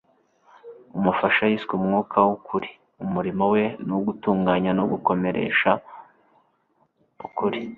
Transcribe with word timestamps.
Umufasha 0.97 1.43
yiswe 1.51 1.71
Umwuka 1.79 2.17
w'ukuri. 2.27 2.69
Umurimo 3.03 3.43
we 3.53 3.63
ni 3.83 3.91
uwo 3.93 4.01
gutunganya 4.07 4.71
no 4.77 4.83
gukomeresha 4.91 5.69
ukuri. 7.25 7.59